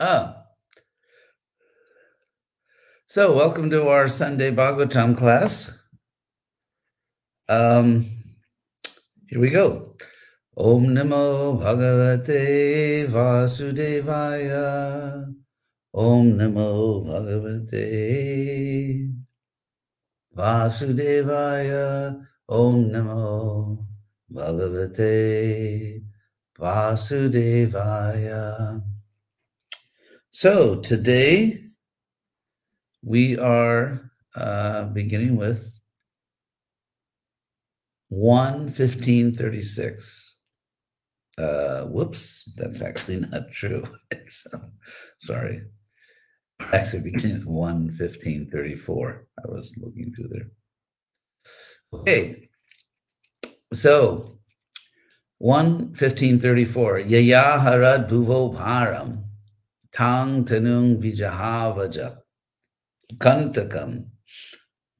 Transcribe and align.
Ah, 0.00 0.44
so 3.08 3.34
welcome 3.34 3.68
to 3.68 3.88
our 3.88 4.06
Sunday 4.06 4.54
Bhagavatam 4.54 5.18
class. 5.18 5.72
Um, 7.48 8.06
here 9.26 9.40
we 9.40 9.50
go. 9.50 9.96
Om 10.56 10.94
Namo 10.94 11.60
Bhagavate 11.60 13.08
Vasudevaya. 13.10 15.34
Om 15.92 16.38
Namo 16.38 17.04
Bhagavate 17.04 19.10
Vasudevaya. 20.36 22.24
Om 22.48 22.90
Namo 22.92 23.84
Bhagavate 24.32 26.04
Vasudevaya. 26.56 27.74
So 30.38 30.78
today 30.78 31.64
we 33.02 33.36
are 33.36 34.12
uh, 34.36 34.84
beginning 34.84 35.34
with 35.36 35.68
1 38.10 38.70
15 38.70 39.34
36. 39.34 40.36
Uh, 41.36 41.86
whoops, 41.86 42.52
that's 42.54 42.82
actually 42.82 43.18
not 43.32 43.50
true. 43.50 43.82
so, 44.28 44.60
sorry. 45.22 45.62
Actually, 46.72 47.10
beginning 47.10 47.38
with 47.38 47.46
1 47.46 47.96
15 47.98 48.48
34. 48.52 49.26
I 49.44 49.48
was 49.50 49.74
looking 49.76 50.14
through 50.14 50.28
there. 50.28 50.50
Okay, 51.92 52.48
so 53.72 54.38
1 55.38 55.96
15 55.96 56.38
34. 56.38 57.00
Yaya 57.00 57.58
harad 57.58 58.08
bhuvo 58.08 58.56
bharam 58.56 59.24
tang 59.92 60.44
tanung 60.44 61.00
vijahavaja 61.02 62.18
kantakam 63.16 64.06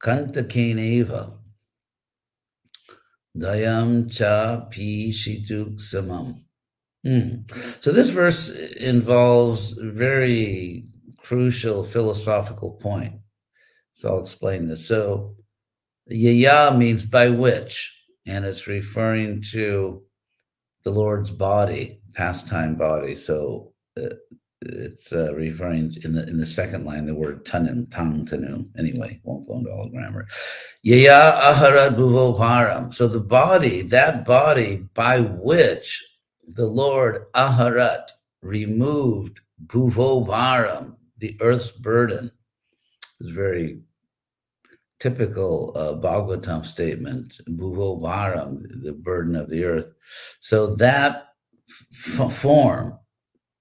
kantakeneva 0.03 1.37
dayam 3.37 4.11
cha 4.11 4.61
pi 4.71 5.13
shituk 5.13 5.79
samam. 5.79 6.43
So 7.81 7.93
this 7.93 8.11
verse 8.11 8.51
involves 8.51 9.79
a 9.79 9.91
very 9.91 10.85
crucial 11.19 11.85
philosophical 11.85 12.73
point. 12.73 13.21
So 13.95 14.09
I'll 14.09 14.21
explain 14.21 14.69
this. 14.69 14.87
So 14.87 15.37
yaya 16.07 16.77
means 16.77 17.05
by 17.05 17.31
which, 17.31 17.95
and 18.27 18.45
it's 18.45 18.67
referring 18.67 19.43
to 19.53 20.03
the 20.85 20.91
Lord's 20.91 21.31
body, 21.31 22.01
pastime 22.15 22.75
body. 22.77 23.15
So 23.15 23.73
uh, 23.97 24.15
it's 24.63 25.13
uh, 25.13 25.33
referring 25.35 25.95
in 26.03 26.13
the 26.13 26.29
in 26.29 26.37
the 26.37 26.47
second 26.47 26.85
line 26.85 27.07
the 27.07 27.15
word 27.15 27.45
tanum 27.45 27.89
tang 27.91 28.27
tanum 28.27 28.69
anyway 28.77 29.21
won't 29.23 29.47
go 29.47 29.57
into 29.57 29.71
all 29.71 29.89
grammar. 29.89 30.27
Yaya 30.83 31.39
ahara 31.41 31.91
bhuvoparam 31.95 32.93
so 32.93 33.07
the 33.07 33.21
body 33.21 33.83
that 33.83 34.25
body 34.25 34.89
by 34.95 35.21
which 35.21 36.05
the 36.55 36.67
lord 36.67 37.27
aharat 37.35 38.09
removed 38.43 39.41
bhuvoparam 39.67 40.97
the 41.19 41.37
earth's 41.41 41.71
burden 41.71 42.31
is 43.21 43.31
very 43.31 43.81
typical 45.01 45.73
uh, 45.77 45.95
Bhagavatam 45.95 46.67
statement 46.67 47.41
bhuvoparam 47.49 48.83
the 48.83 48.93
burden 48.93 49.37
of 49.37 49.49
the 49.49 49.65
earth. 49.65 49.93
So 50.41 50.75
that 50.77 51.29
f- 51.69 52.33
form 52.33 52.98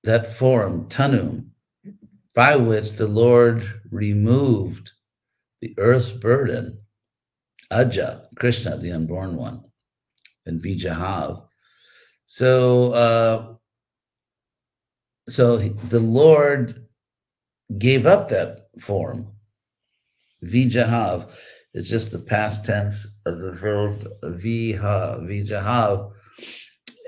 that 0.08 0.34
form, 0.34 0.88
Tanum, 0.88 1.50
by 2.34 2.56
which 2.56 2.94
the 2.94 3.08
Lord 3.08 3.82
removed 3.92 4.92
the 5.62 5.74
earth's 5.78 6.12
burden, 6.12 6.80
Aja, 7.72 8.22
Krishna, 8.38 8.78
the 8.78 8.94
unborn 8.94 9.36
one, 9.36 9.64
and 10.46 10.62
Vijahav. 10.62 11.44
So, 12.26 12.94
uh, 12.94 13.54
so 15.28 15.58
the 15.58 16.00
Lord 16.00 16.88
gave 17.78 18.06
up 18.06 18.30
that 18.30 18.70
form. 18.80 19.28
Vijahav 20.42 21.32
is 21.74 21.90
just 21.90 22.12
the 22.12 22.20
past 22.20 22.66
tense 22.66 23.20
of 23.26 23.40
the 23.40 23.52
verb 23.52 24.00
viha, 24.24 25.20
Vijahav, 25.28 26.14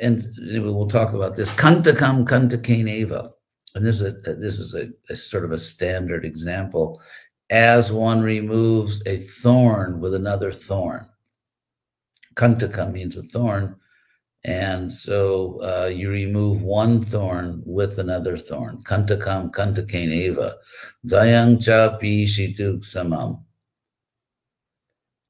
and 0.01 0.27
we'll 0.37 0.87
talk 0.87 1.13
about 1.13 1.35
this. 1.35 1.49
Kantakam 1.55 2.25
kantakeneva. 2.25 3.31
And 3.75 3.85
this 3.85 4.01
is 4.01 4.27
a, 4.27 4.33
this 4.33 4.59
is 4.59 4.73
a, 4.73 4.89
a 5.09 5.15
sort 5.15 5.45
of 5.45 5.51
a 5.51 5.59
standard 5.59 6.25
example. 6.25 7.01
As 7.49 7.91
one 7.91 8.21
removes 8.21 9.01
a 9.05 9.17
thorn 9.17 9.99
with 9.99 10.15
another 10.15 10.51
thorn. 10.51 11.07
Kantaka 12.35 12.91
means 12.91 13.17
a 13.17 13.23
thorn. 13.23 13.75
And 14.45 14.91
so 14.91 15.59
uh, 15.61 15.87
you 15.87 16.09
remove 16.09 16.61
one 16.61 17.03
thorn 17.03 17.61
with 17.65 17.99
another 17.99 18.37
thorn. 18.37 18.81
Kantakam 18.83 19.51
kantakeneva. 19.51 20.53
Dayang 21.05 21.61
cha 21.61 21.97
pi 21.97 22.25
shituk 22.25 22.85
samam. 22.85 23.43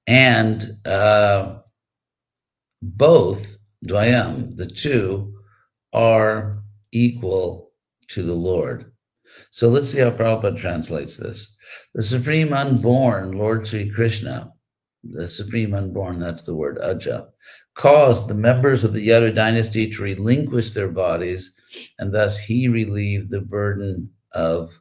And 0.05 0.69
uh, 0.85 1.59
both 2.81 3.58
Dvayam, 3.85 4.55
the 4.57 4.65
two, 4.65 5.33
are 5.93 6.61
equal 6.91 7.71
to 8.09 8.23
the 8.23 8.33
Lord. 8.33 8.91
So 9.51 9.69
let's 9.69 9.91
see 9.91 9.99
how 9.99 10.11
Prabhupada 10.11 10.59
translates 10.59 11.17
this. 11.17 11.55
The 11.93 12.03
Supreme 12.03 12.53
Unborn, 12.53 13.33
Lord 13.33 13.65
Sri 13.65 13.89
Krishna, 13.89 14.51
the 15.03 15.29
Supreme 15.29 15.73
Unborn, 15.73 16.19
that's 16.19 16.43
the 16.43 16.55
word 16.55 16.77
Aja, 16.79 17.27
caused 17.75 18.27
the 18.27 18.33
members 18.33 18.83
of 18.83 18.93
the 18.93 19.07
Yadu 19.07 19.33
dynasty 19.33 19.89
to 19.91 20.03
relinquish 20.03 20.71
their 20.71 20.89
bodies, 20.89 21.55
and 21.99 22.13
thus 22.13 22.37
he 22.37 22.67
relieved 22.67 23.29
the 23.29 23.41
burden 23.41 24.09
of 24.33 24.71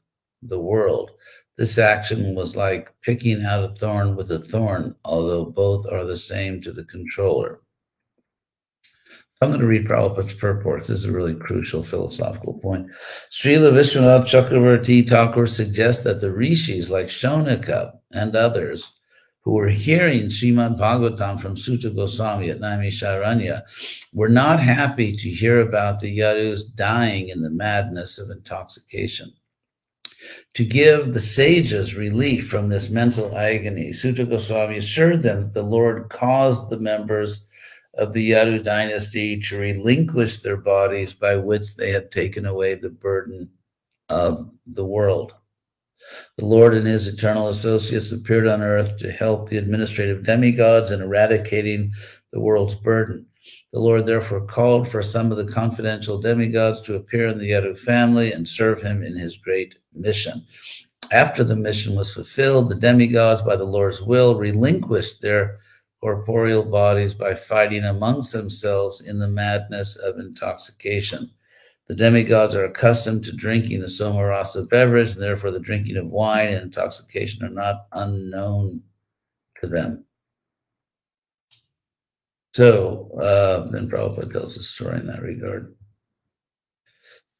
the 0.43 0.59
world. 0.59 1.13
This 1.57 1.79
action 1.79 2.35
was 2.35 2.57
like 2.57 2.93
picking 3.03 3.45
out 3.45 3.65
a 3.65 3.75
thorn 3.75 4.17
with 4.17 4.33
a 4.33 4.39
thorn, 4.39 4.95
although 5.05 5.45
both 5.45 5.87
are 5.91 6.05
the 6.05 6.17
same 6.17 6.61
to 6.63 6.73
the 6.73 6.85
controller. 6.85 7.61
I'm 9.41 9.51
going 9.51 9.61
to 9.61 9.67
read 9.67 9.87
Prabhupada's 9.87 10.35
purport. 10.35 10.81
This 10.81 10.99
is 10.99 11.05
a 11.05 11.13
really 11.13 11.35
crucial 11.35 11.85
philosophical 11.85 12.55
point. 12.55 12.91
Srila 13.31 13.71
Vishwanath 13.73 14.25
Chakravarti 14.25 15.09
Thakur 15.09 15.47
suggests 15.47 16.03
that 16.03 16.21
the 16.21 16.33
rishis 16.33 16.91
like 16.91 17.07
Shonaka 17.07 17.93
and 18.13 18.35
others 18.35 18.95
who 19.43 19.53
were 19.53 19.69
hearing 19.69 20.25
Srimad 20.25 20.77
Bhagavatam 20.77 21.41
from 21.41 21.57
Suta 21.57 21.89
Goswami 21.89 22.51
at 22.51 22.59
Naimisharanya 22.59 23.63
were 24.13 24.29
not 24.29 24.59
happy 24.59 25.17
to 25.17 25.31
hear 25.31 25.61
about 25.61 26.01
the 26.01 26.19
Yadus 26.19 26.63
dying 26.75 27.29
in 27.29 27.41
the 27.41 27.51
madness 27.51 28.19
of 28.19 28.31
intoxication. 28.31 29.33
To 30.55 30.65
give 30.65 31.15
the 31.15 31.21
sages 31.21 31.95
relief 31.95 32.49
from 32.49 32.69
this 32.69 32.91
mental 32.91 33.39
agony, 33.39 33.93
Suta 33.93 34.25
Goswami 34.25 34.79
assured 34.79 35.23
them 35.23 35.43
that 35.43 35.55
the 35.55 35.63
Lord 35.63 36.09
caused 36.11 36.71
the 36.71 36.81
members 36.81 37.45
of 37.99 38.13
the 38.13 38.31
Yadu 38.31 38.63
dynasty 38.63 39.41
to 39.43 39.59
relinquish 39.59 40.39
their 40.39 40.57
bodies 40.57 41.13
by 41.13 41.37
which 41.37 41.75
they 41.75 41.91
had 41.91 42.11
taken 42.11 42.47
away 42.47 42.75
the 42.75 42.89
burden 42.89 43.51
of 44.09 44.51
the 44.67 44.85
world. 44.85 45.35
The 46.37 46.47
Lord 46.47 46.75
and 46.75 46.87
his 46.87 47.09
eternal 47.09 47.49
associates 47.49 48.13
appeared 48.13 48.47
on 48.47 48.63
earth 48.63 48.97
to 48.99 49.11
help 49.11 49.49
the 49.49 49.59
administrative 49.59 50.25
demigods 50.25 50.93
in 50.93 51.03
eradicating 51.03 51.93
the 52.33 52.41
world's 52.41 52.77
burden. 52.77 53.27
The 53.73 53.81
Lord 53.81 54.07
therefore 54.07 54.47
called 54.47 54.89
for 54.89 55.03
some 55.03 55.33
of 55.33 55.37
the 55.37 55.53
confidential 55.53 56.21
demigods 56.21 56.81
to 56.83 56.95
appear 56.95 57.29
in 57.29 57.39
the 57.39 57.51
Yadu 57.51 57.77
family 57.79 58.33
and 58.33 58.49
serve 58.49 58.81
him 58.81 59.03
in 59.03 59.17
his 59.17 59.37
great 59.37 59.77
mission. 59.93 60.47
After 61.13 61.43
the 61.43 61.57
mission 61.57 61.97
was 61.97 62.15
fulfilled, 62.15 62.69
the 62.69 62.75
demigods, 62.77 63.43
by 63.43 63.57
the 63.57 63.65
Lord's 63.65 64.01
will, 64.01 64.39
relinquished 64.39 65.21
their 65.21 65.59
corporeal 66.01 66.65
bodies 66.65 67.15
by 67.15 67.35
fighting 67.35 67.85
amongst 67.85 68.33
themselves 68.33 69.01
in 69.01 69.19
the 69.19 69.29
madness 69.29 69.97
of 69.97 70.19
intoxication. 70.19 71.31
The 71.89 71.95
demigods 71.95 72.55
are 72.55 72.67
accustomed 72.67 73.25
to 73.25 73.33
drinking 73.33 73.81
the 73.81 73.87
somarasa 73.87 74.69
beverage, 74.69 75.15
and 75.15 75.23
therefore 75.23 75.51
the 75.51 75.61
drinking 75.61 75.97
of 75.97 76.07
wine 76.07 76.49
and 76.49 76.65
intoxication 76.65 77.45
are 77.45 77.49
not 77.49 77.87
unknown 77.93 78.83
to 79.57 79.67
them. 79.67 80.05
So 82.55 83.11
uh, 83.21 83.71
then 83.71 83.89
Prabhupada 83.89 84.33
tells 84.33 84.57
a 84.57 84.63
story 84.63 85.01
in 85.01 85.07
that 85.07 85.23
regard. 85.23 85.75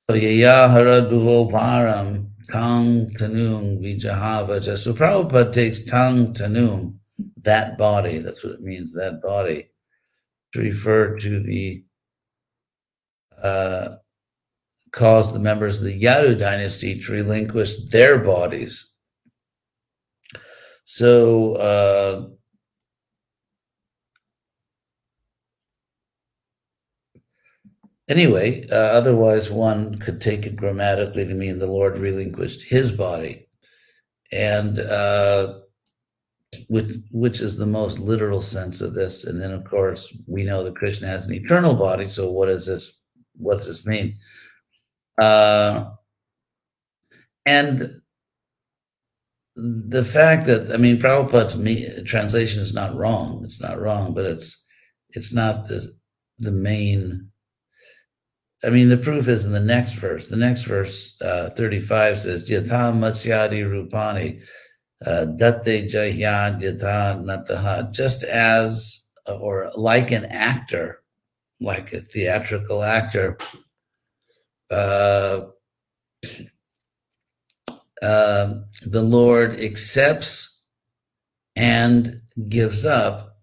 So 0.09 0.17
yaya 0.17 0.69
haraduvo 0.69 1.51
param 1.51 2.31
tang 2.51 3.11
tanung 3.19 3.81
vijahavaja. 3.81 4.79
So 4.79 4.95
Prabhupada 4.95 5.53
takes 5.53 5.85
tang 5.85 6.33
tanung 6.33 6.98
that 7.49 7.79
body, 7.79 8.19
that's 8.19 8.45
what 8.45 8.53
it 8.55 8.61
means, 8.61 8.93
that 8.93 9.23
body, 9.23 9.71
to 10.53 10.61
refer 10.61 11.17
to 11.17 11.41
the 11.41 11.83
uh, 13.43 13.97
caused 14.93 15.35
the 15.35 15.39
members 15.39 15.79
of 15.79 15.85
the 15.85 16.03
Yadu 16.03 16.39
dynasty 16.39 17.01
to 17.01 17.13
relinquish 17.13 17.73
their 17.91 18.19
bodies. 18.19 18.93
So, 20.85 21.55
uh, 21.57 22.29
anyway, 28.09 28.67
uh, 28.71 28.91
otherwise 29.01 29.51
one 29.51 29.99
could 29.99 30.21
take 30.21 30.47
it 30.47 30.57
grammatically 30.57 31.27
to 31.27 31.35
mean 31.35 31.59
the 31.59 31.67
Lord 31.67 31.99
relinquished 31.99 32.63
his 32.63 32.93
body. 32.93 33.49
And 34.33 34.79
uh, 34.79 35.61
which 36.69 36.97
which 37.11 37.41
is 37.41 37.57
the 37.57 37.67
most 37.67 37.99
literal 37.99 38.43
sense 38.43 38.81
of 38.81 38.95
this. 38.95 39.25
And 39.25 39.41
then, 39.41 39.53
of 39.53 39.65
course, 39.65 40.17
we 40.27 40.45
know 40.45 40.65
that 40.65 40.77
Krishna 40.77 41.07
has 41.07 41.27
an 41.27 41.35
eternal 41.35 41.75
body. 41.75 42.09
So, 42.09 42.31
what 42.31 42.47
does 42.47 42.67
this? 42.67 42.99
What 43.37 43.59
does 43.59 43.67
this 43.67 43.87
mean? 43.87 44.17
Uh, 45.21 45.91
and 47.47 48.01
the 49.57 50.05
fact 50.05 50.47
that 50.47 50.73
I 50.73 50.77
mean, 50.77 50.99
Prabhupada's 50.99 51.57
me, 51.57 52.03
translation 52.05 52.61
is 52.61 52.73
not 52.73 52.95
wrong. 52.95 53.43
It's 53.45 53.61
not 53.61 53.81
wrong, 53.81 54.15
but 54.15 54.25
it's 54.25 54.65
it's 55.11 55.33
not 55.33 55.69
the 55.69 55.93
the 56.39 56.53
main. 56.53 57.31
I 58.65 58.71
mean, 58.71 58.89
the 58.89 58.97
proof 58.97 59.29
is 59.29 59.45
in 59.45 59.53
the 59.53 59.61
next 59.61 59.93
verse. 59.95 60.27
The 60.27 60.37
next 60.37 60.63
verse, 60.63 61.17
uh, 61.21 61.51
35 61.51 62.19
says, 62.19 62.51
Yatha 62.51 62.93
Matsyadi 62.93 63.63
Rupani 63.63 64.43
datte 65.05 65.91
jayad 65.91 66.61
yatha 66.61 67.23
nataha, 67.23 67.91
just 67.93 68.23
as 68.25 69.05
or 69.27 69.71
like 69.75 70.11
an 70.11 70.25
actor, 70.27 71.03
like 71.61 71.93
a 71.93 72.01
theatrical 72.01 72.83
actor, 72.83 73.37
uh, 74.71 75.43
uh, 78.03 78.55
the 78.87 79.03
Lord 79.03 79.61
accepts 79.61 80.65
and 81.57 82.21
gives 82.49 82.85
up 82.85 83.37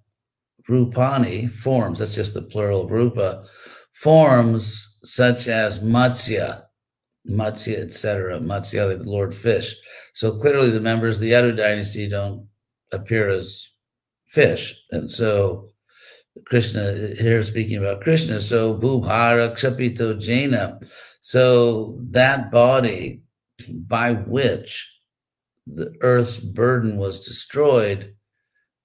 rupani 0.70 1.52
forms. 1.52 2.00
That's 2.00 2.16
just 2.16 2.34
the 2.34 2.42
plural 2.42 2.82
of 2.82 2.92
rupa 2.92 3.46
forms 3.94 4.98
such 5.04 5.48
as 5.48 5.80
matsya, 5.80 6.65
Matsya, 7.30 7.78
etc. 7.80 8.40
Matsya, 8.40 8.98
the 8.98 9.10
Lord 9.10 9.34
fish. 9.34 9.76
So 10.14 10.38
clearly, 10.38 10.70
the 10.70 10.80
members 10.80 11.18
of 11.18 11.22
the 11.22 11.32
Yadu 11.32 11.56
dynasty 11.56 12.08
don't 12.08 12.48
appear 12.92 13.30
as 13.30 13.72
fish, 14.30 14.80
and 14.92 15.12
so 15.12 15.70
Krishna 16.46 17.14
here 17.20 17.42
speaking 17.44 17.78
about 17.78 18.02
Krishna. 18.02 18.42
So 18.42 18.78
Bhubhara 18.78 19.56
Kshapito 19.56 20.20
Jaina. 20.20 20.80
So 21.22 22.00
that 22.12 22.52
body 22.52 23.24
by 23.70 24.14
which 24.14 24.92
the 25.66 25.96
earth's 26.02 26.38
burden 26.38 26.98
was 26.98 27.26
destroyed, 27.26 28.16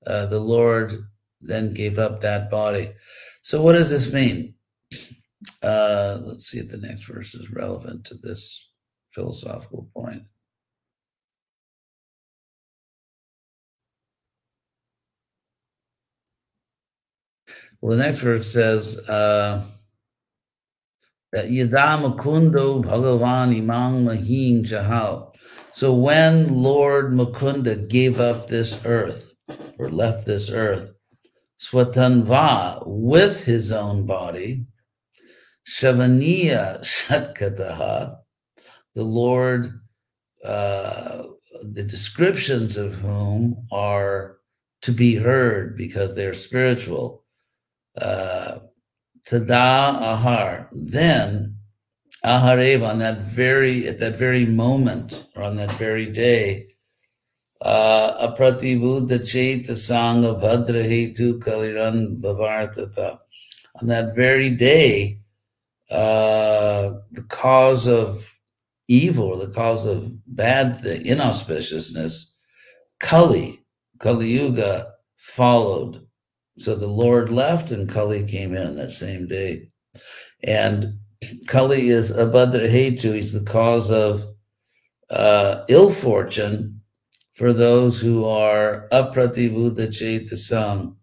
uh, 0.06 0.26
the 0.26 0.40
Lord 0.40 1.06
then 1.40 1.74
gave 1.74 1.98
up 1.98 2.20
that 2.20 2.50
body. 2.50 2.92
So 3.42 3.60
what 3.60 3.72
does 3.72 3.90
this 3.90 4.12
mean? 4.12 4.54
Uh, 5.62 6.18
let's 6.22 6.48
see 6.48 6.58
if 6.58 6.68
the 6.68 6.76
next 6.76 7.04
verse 7.04 7.34
is 7.34 7.50
relevant 7.50 8.04
to 8.04 8.14
this 8.14 8.72
philosophical 9.14 9.88
point. 9.94 10.22
Well, 17.80 17.96
the 17.96 18.02
next 18.04 18.18
verse 18.18 18.52
says, 18.52 18.98
uh, 19.08 19.64
Yadamukundo 21.34 22.84
Bhagavan 22.84 23.56
Imang 23.56 24.04
Mahing 24.04 24.64
Jahal. 24.64 25.32
So 25.72 25.94
when 25.94 26.52
Lord 26.52 27.12
Mukunda 27.12 27.88
gave 27.88 28.20
up 28.20 28.48
this 28.48 28.84
earth 28.84 29.34
or 29.78 29.88
left 29.88 30.26
this 30.26 30.50
earth, 30.50 30.92
Swatanva 31.60 32.82
with 32.86 33.44
his 33.44 33.70
own 33.70 34.04
body, 34.04 34.66
Shavaniya 35.68 36.80
Satkataha, 36.80 38.16
the 38.94 39.04
Lord, 39.04 39.80
uh, 40.44 41.22
the 41.62 41.82
descriptions 41.82 42.76
of 42.76 42.94
whom 42.94 43.56
are 43.70 44.38
to 44.82 44.92
be 44.92 45.16
heard 45.16 45.76
because 45.76 46.14
they're 46.14 46.34
spiritual. 46.34 47.24
Uh, 48.00 48.60
Tada 49.28 50.00
Ahar, 50.00 50.68
then 50.72 51.56
Aharev 52.24 52.88
on 52.88 52.98
that 52.98 53.18
very, 53.18 53.86
at 53.86 53.98
that 54.00 54.16
very 54.16 54.46
moment 54.46 55.26
or 55.36 55.42
on 55.42 55.56
that 55.56 55.72
very 55.72 56.06
day, 56.06 56.68
uh, 57.60 58.28
Apratibuddha 58.28 59.20
Chaita 59.20 59.72
Sangha 59.72 60.40
Bhadrahetu 60.40 61.38
Kaliran 61.38 62.20
Bhavartata. 62.20 63.18
On 63.80 63.86
that 63.86 64.14
very 64.16 64.50
day, 64.50 65.19
uh, 65.90 66.94
the 67.12 67.22
cause 67.28 67.86
of 67.86 68.32
evil, 68.88 69.24
or 69.26 69.46
the 69.46 69.52
cause 69.52 69.84
of 69.84 70.12
bad 70.26 70.80
thing, 70.82 71.02
inauspiciousness, 71.04 72.32
Kali, 73.00 73.64
Kali 73.98 74.28
Yuga 74.28 74.92
followed. 75.16 76.06
So 76.58 76.74
the 76.74 76.86
Lord 76.86 77.30
left 77.30 77.70
and 77.70 77.88
Kali 77.88 78.24
came 78.24 78.54
in 78.54 78.66
on 78.66 78.76
that 78.76 78.92
same 78.92 79.26
day. 79.26 79.68
And 80.42 80.98
Kali 81.46 81.88
is 81.88 82.12
Abhadra 82.12 82.68
Hetu, 82.68 83.14
he's 83.14 83.32
the 83.32 83.44
cause 83.44 83.90
of 83.90 84.24
uh, 85.10 85.64
ill 85.68 85.90
fortune 85.90 86.80
for 87.34 87.52
those 87.52 88.00
who 88.00 88.26
are 88.26 88.86
apratibuddha 88.92 89.88
chaitasam, 89.88 90.96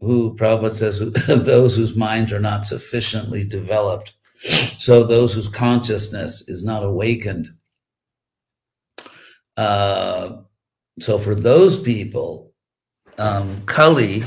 who 0.00 0.36
Prabhupada 0.36 0.74
says, 0.74 0.98
those 1.44 1.76
whose 1.76 1.96
minds 1.96 2.32
are 2.32 2.40
not 2.40 2.66
sufficiently 2.66 3.44
developed. 3.44 4.14
So 4.78 5.02
those 5.02 5.34
whose 5.34 5.48
consciousness 5.48 6.48
is 6.48 6.64
not 6.64 6.84
awakened. 6.84 7.48
Uh, 9.56 10.42
so 11.00 11.18
for 11.18 11.34
those 11.34 11.80
people, 11.80 12.52
um, 13.18 13.62
Kali 13.66 14.22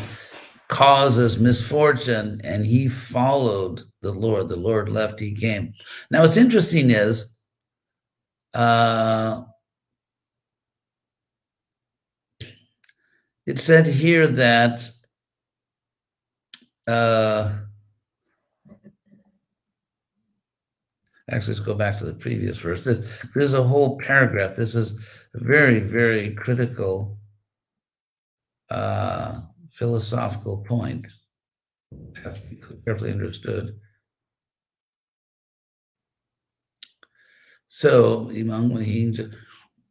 causes 0.68 1.38
misfortune 1.38 2.42
and 2.44 2.66
he 2.66 2.90
followed 2.90 3.84
the 4.02 4.12
Lord. 4.12 4.50
The 4.50 4.58
Lord 4.58 4.90
left, 4.90 5.20
he 5.20 5.34
came. 5.34 5.74
Now, 6.10 6.22
what's 6.22 6.38
interesting 6.38 6.92
is, 6.92 7.26
uh, 8.54 9.44
it 13.46 13.60
said 13.60 13.88
here 13.88 14.28
that 14.28 14.90
uh, 16.88 17.52
actually, 21.30 21.54
let's 21.54 21.66
go 21.66 21.76
back 21.76 21.98
to 21.98 22.06
the 22.06 22.14
previous 22.14 22.58
verse. 22.58 22.84
This, 22.84 23.00
this 23.34 23.44
is 23.44 23.54
a 23.54 23.64
whole 23.64 23.98
paragraph. 24.00 24.56
This 24.56 24.76
is 24.76 24.94
a 25.34 25.44
very, 25.44 25.80
very 25.80 26.34
critical 26.34 27.18
uh, 28.70 29.42
philosophical 29.72 30.58
point. 30.58 31.06
Has 32.24 32.40
to 32.40 32.48
be 32.48 32.62
carefully 32.86 33.12
understood. 33.12 33.80
So, 37.68 38.32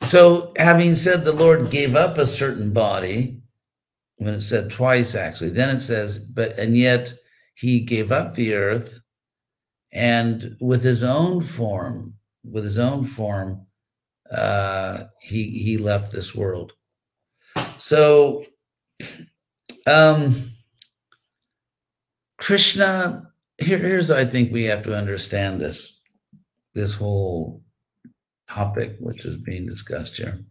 so 0.03 0.53
having 0.57 0.95
said 0.97 1.25
the 1.25 1.33
Lord 1.33 1.71
gave 1.71 1.95
up 1.95 2.19
a 2.19 2.27
certain 2.27 2.73
body, 2.73 3.40
when 4.21 4.35
it 4.35 4.43
said 4.43 4.71
twice 4.71 5.15
actually. 5.15 5.51
Then 5.51 5.75
it 5.75 5.81
says, 5.81 6.19
but 6.19 6.59
and 6.59 6.77
yet 6.77 7.15
he 7.55 7.81
gave 7.81 8.13
up 8.13 8.35
the 8.35 8.55
earth 8.55 9.01
and 9.93 10.57
with 10.61 10.83
his 10.83 11.03
own 11.03 11.41
form, 11.41 12.15
with 12.45 12.65
his 12.65 12.79
own 12.79 13.05
form, 13.05 13.67
uh, 14.31 15.05
he 15.23 15.45
he 15.65 15.79
left 15.79 16.13
this 16.13 16.35
world. 16.35 16.75
So 17.79 18.45
um 19.87 20.53
Krishna, 22.37 23.31
here, 23.59 23.79
here's 23.79 24.11
I 24.11 24.27
think 24.27 24.53
we 24.53 24.65
have 24.65 24.83
to 24.85 24.95
understand 24.95 25.61
this, 25.61 26.01
this 26.75 26.95
whole 26.95 27.63
topic 28.49 28.97
which 29.01 29.25
is 29.25 29.37
being 29.39 29.67
discussed 29.67 30.17
here. 30.17 30.45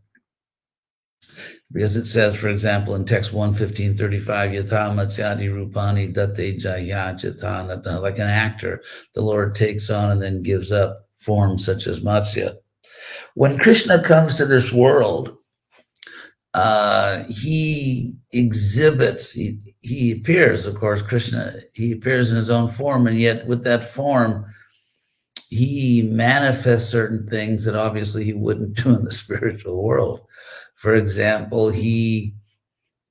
Because 1.71 1.95
it 1.95 2.07
says, 2.07 2.35
for 2.35 2.49
example, 2.49 2.95
in 2.95 3.05
text 3.05 3.31
11535, 3.31 4.51
Yatha 4.51 4.95
Matsyadi 4.95 5.49
Rupani 5.49 6.11
Datte 6.11 6.59
Jayat 6.59 8.01
like 8.01 8.17
an 8.17 8.27
actor, 8.27 8.81
the 9.13 9.21
Lord 9.21 9.53
takes 9.53 9.89
on 9.91 10.09
and 10.09 10.21
then 10.21 10.41
gives 10.41 10.71
up 10.71 11.07
forms 11.19 11.63
such 11.63 11.85
as 11.85 11.99
Matsya. 11.99 12.55
When 13.35 13.59
Krishna 13.59 14.01
comes 14.01 14.35
to 14.35 14.45
this 14.45 14.73
world, 14.73 15.37
uh, 16.55 17.25
he 17.29 18.15
exhibits, 18.33 19.31
he, 19.31 19.59
he 19.81 20.11
appears, 20.11 20.65
of 20.65 20.75
course, 20.75 21.03
Krishna, 21.03 21.53
he 21.73 21.91
appears 21.91 22.31
in 22.31 22.37
his 22.37 22.49
own 22.49 22.71
form, 22.71 23.05
and 23.05 23.19
yet 23.19 23.45
with 23.45 23.63
that 23.65 23.87
form, 23.89 24.45
he 25.49 26.03
manifests 26.03 26.89
certain 26.89 27.27
things 27.27 27.65
that 27.65 27.75
obviously 27.75 28.23
he 28.23 28.33
wouldn't 28.33 28.75
do 28.83 28.95
in 28.95 29.03
the 29.03 29.11
spiritual 29.11 29.83
world. 29.83 30.21
For 30.79 30.95
example, 30.95 31.69
he 31.69 32.35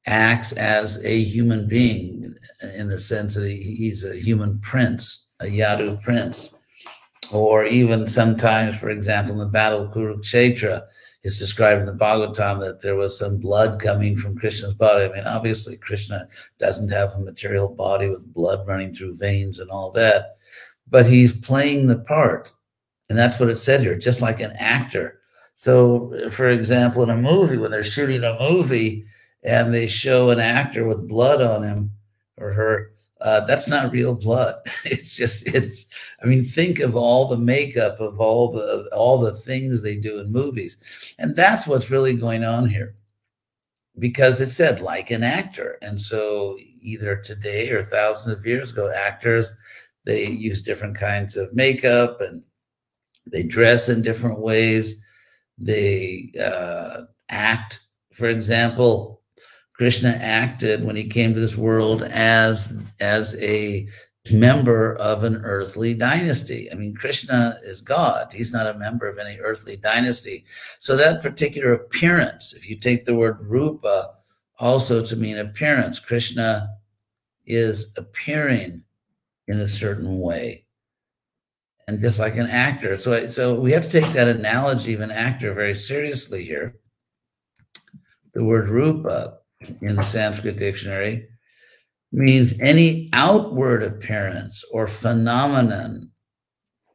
acts 0.06 0.52
as 0.52 1.04
a 1.04 1.22
human 1.22 1.68
being 1.68 2.34
in 2.74 2.88
the 2.88 2.98
sense 2.98 3.34
that 3.34 3.50
he's 3.50 4.04
a 4.04 4.16
human 4.16 4.58
prince, 4.60 5.28
a 5.40 5.44
Yadu 5.44 6.02
prince. 6.02 6.54
Or 7.30 7.66
even 7.66 8.06
sometimes, 8.06 8.74
for 8.76 8.88
example, 8.88 9.34
in 9.34 9.38
the 9.38 9.46
Battle 9.46 9.82
of 9.82 9.92
Kurukshetra, 9.92 10.82
it's 11.22 11.38
described 11.38 11.80
in 11.80 11.86
the 11.86 11.92
Bhagavatam 11.92 12.58
that 12.60 12.80
there 12.80 12.96
was 12.96 13.18
some 13.18 13.36
blood 13.36 13.78
coming 13.78 14.16
from 14.16 14.38
Krishna's 14.38 14.72
body. 14.72 15.04
I 15.04 15.12
mean, 15.12 15.24
obviously, 15.24 15.76
Krishna 15.76 16.26
doesn't 16.58 16.88
have 16.88 17.12
a 17.12 17.20
material 17.20 17.68
body 17.68 18.08
with 18.08 18.32
blood 18.32 18.66
running 18.66 18.94
through 18.94 19.16
veins 19.16 19.58
and 19.58 19.70
all 19.70 19.90
that, 19.90 20.36
but 20.88 21.06
he's 21.06 21.32
playing 21.32 21.86
the 21.86 21.98
part. 21.98 22.50
And 23.10 23.18
that's 23.18 23.38
what 23.38 23.50
it 23.50 23.56
said 23.56 23.82
here, 23.82 23.98
just 23.98 24.22
like 24.22 24.40
an 24.40 24.52
actor. 24.58 25.17
So, 25.58 26.30
for 26.30 26.48
example, 26.48 27.02
in 27.02 27.10
a 27.10 27.16
movie, 27.16 27.56
when 27.56 27.72
they're 27.72 27.82
shooting 27.82 28.22
a 28.22 28.38
movie 28.38 29.04
and 29.42 29.74
they 29.74 29.88
show 29.88 30.30
an 30.30 30.38
actor 30.38 30.86
with 30.86 31.08
blood 31.08 31.42
on 31.42 31.64
him 31.64 31.90
or 32.36 32.52
her, 32.52 32.92
uh, 33.22 33.40
that's 33.40 33.68
not 33.68 33.90
real 33.90 34.14
blood. 34.14 34.54
It's 34.84 35.10
just 35.10 35.52
it's. 35.52 35.86
I 36.22 36.26
mean, 36.26 36.44
think 36.44 36.78
of 36.78 36.94
all 36.94 37.26
the 37.26 37.36
makeup 37.36 37.98
of 37.98 38.20
all 38.20 38.52
the 38.52 38.88
all 38.94 39.18
the 39.18 39.34
things 39.34 39.82
they 39.82 39.96
do 39.96 40.20
in 40.20 40.30
movies, 40.30 40.76
and 41.18 41.34
that's 41.34 41.66
what's 41.66 41.90
really 41.90 42.14
going 42.14 42.44
on 42.44 42.68
here, 42.68 42.94
because 43.98 44.40
it 44.40 44.50
said 44.50 44.80
like 44.80 45.10
an 45.10 45.24
actor, 45.24 45.76
and 45.82 46.00
so 46.00 46.56
either 46.80 47.16
today 47.16 47.70
or 47.70 47.82
thousands 47.82 48.38
of 48.38 48.46
years 48.46 48.70
ago, 48.70 48.92
actors 48.94 49.52
they 50.04 50.24
use 50.28 50.62
different 50.62 50.96
kinds 50.96 51.36
of 51.36 51.52
makeup 51.52 52.20
and 52.20 52.44
they 53.26 53.42
dress 53.42 53.88
in 53.88 54.02
different 54.02 54.38
ways. 54.38 55.00
They 55.58 56.32
uh, 56.40 57.02
act, 57.28 57.80
for 58.12 58.28
example, 58.28 59.22
Krishna 59.74 60.10
acted 60.20 60.84
when 60.84 60.96
he 60.96 61.04
came 61.04 61.34
to 61.34 61.40
this 61.40 61.56
world 61.56 62.02
as 62.02 62.76
as 63.00 63.36
a 63.36 63.88
member 64.30 64.96
of 64.96 65.24
an 65.24 65.36
earthly 65.36 65.94
dynasty. 65.94 66.70
I 66.70 66.74
mean, 66.74 66.94
Krishna 66.94 67.58
is 67.62 67.80
God. 67.80 68.32
He's 68.32 68.52
not 68.52 68.66
a 68.66 68.78
member 68.78 69.08
of 69.08 69.18
any 69.18 69.38
earthly 69.38 69.76
dynasty. 69.76 70.44
So 70.78 70.96
that 70.96 71.22
particular 71.22 71.72
appearance, 71.72 72.52
if 72.52 72.68
you 72.68 72.76
take 72.76 73.04
the 73.04 73.14
word 73.14 73.38
rupa 73.40 74.14
also 74.58 75.04
to 75.04 75.16
mean 75.16 75.38
appearance, 75.38 75.98
Krishna 75.98 76.68
is 77.46 77.92
appearing 77.96 78.82
in 79.46 79.60
a 79.60 79.68
certain 79.68 80.18
way. 80.18 80.64
And 81.88 82.02
just 82.02 82.18
like 82.18 82.36
an 82.36 82.48
actor. 82.48 82.98
So, 82.98 83.26
so 83.28 83.58
we 83.58 83.72
have 83.72 83.84
to 83.84 84.00
take 84.00 84.12
that 84.12 84.28
analogy 84.28 84.92
of 84.92 85.00
an 85.00 85.10
actor 85.10 85.54
very 85.54 85.74
seriously 85.74 86.44
here. 86.44 86.76
The 88.34 88.44
word 88.44 88.68
rupa 88.68 89.38
in 89.80 89.96
the 89.96 90.02
Sanskrit 90.02 90.58
dictionary 90.58 91.26
means 92.12 92.60
any 92.60 93.08
outward 93.14 93.82
appearance 93.82 94.62
or 94.70 94.86
phenomenon, 94.86 96.10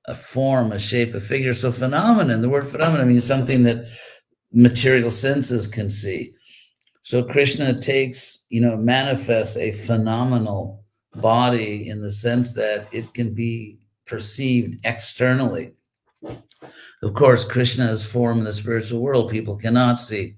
a 0.05 0.13
form, 0.13 0.71
a 0.71 0.77
shape, 0.77 1.15
a 1.15 1.19
figure. 1.19 1.55
So, 1.55 1.71
phenomenon, 1.71 2.43
the 2.43 2.49
word 2.49 2.67
phenomenon 2.67 3.07
means 3.07 3.25
something 3.25 3.63
that 3.63 3.87
material 4.51 5.09
senses 5.09 5.65
can 5.65 5.89
see. 5.89 6.35
So, 7.01 7.23
Krishna 7.23 7.81
takes, 7.81 8.43
you 8.49 8.61
know, 8.61 8.77
manifests 8.77 9.57
a 9.57 9.71
phenomenal 9.71 10.85
body 11.15 11.89
in 11.89 11.99
the 11.99 12.11
sense 12.11 12.53
that 12.53 12.87
it 12.91 13.11
can 13.15 13.33
be 13.33 13.79
perceived 14.05 14.85
externally. 14.85 15.73
Of 17.03 17.13
course, 17.13 17.43
Krishna 17.43 17.87
Krishna's 17.87 18.05
form 18.05 18.39
in 18.39 18.43
the 18.45 18.53
spiritual 18.53 19.01
world 19.01 19.29
people 19.29 19.57
cannot 19.57 19.99
see. 19.99 20.35